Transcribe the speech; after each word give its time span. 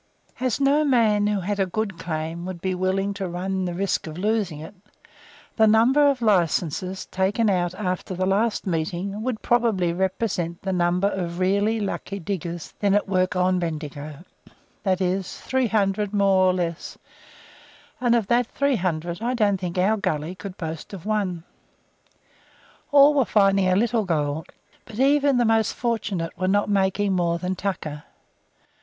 II. 0.41 0.47
As 0.47 0.59
no 0.59 0.83
man 0.83 1.27
who 1.27 1.41
had 1.41 1.59
a 1.59 1.67
good 1.67 1.99
claim 1.99 2.43
would 2.43 2.59
be 2.59 2.73
willing 2.73 3.13
to 3.13 3.27
run 3.29 3.65
the 3.65 3.75
risk 3.75 4.07
of 4.07 4.17
losing 4.17 4.59
it, 4.59 4.73
the 5.57 5.67
number 5.67 6.07
of 6.09 6.23
licenses 6.23 7.05
taken 7.05 7.51
out 7.51 7.75
after 7.75 8.15
the 8.15 8.25
last 8.25 8.65
meeting 8.65 9.21
would 9.21 9.43
probably 9.43 9.93
represent 9.93 10.59
the 10.63 10.73
number 10.73 11.07
of 11.07 11.37
really 11.37 11.79
lucky 11.79 12.17
diggers 12.19 12.73
then 12.79 12.95
at 12.95 13.07
work 13.07 13.35
on 13.35 13.59
Bendigo, 13.59 14.25
viz., 14.83 15.37
three 15.39 15.67
hundred 15.67 16.13
more 16.15 16.45
or 16.47 16.53
less, 16.53 16.97
and 17.99 18.15
of 18.15 18.25
the 18.25 18.43
three 18.43 18.77
hundred 18.77 19.21
I 19.21 19.35
don't 19.35 19.57
think 19.59 19.77
our 19.77 19.97
gully 19.97 20.33
could 20.33 20.57
boast 20.57 20.93
of 20.93 21.05
one. 21.05 21.43
All 22.91 23.13
were 23.13 23.23
finding 23.23 23.67
a 23.67 23.75
little 23.75 24.05
gold, 24.05 24.47
but 24.83 24.97
even 24.99 25.37
the 25.37 25.45
most 25.45 25.75
fortunate 25.75 26.35
were 26.39 26.47
not 26.47 26.69
making 26.71 27.13
more 27.13 27.37
than 27.37 27.53
"tucker." 27.55 28.05